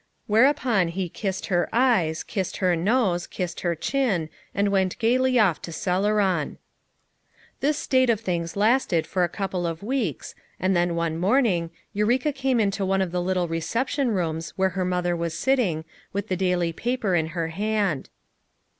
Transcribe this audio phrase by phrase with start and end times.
[0.25, 5.61] Whereupon he kissed her eyes, kissed her nose, kissed her chin, and went gayly off
[5.61, 6.57] to Celeron.
[7.59, 12.31] This state of things lasted for a couple of weeks, and then one morning, Eureka
[12.31, 16.35] came into one of the little reception rooms where her mother was sitting, with the
[16.35, 18.09] daily paper in her hand.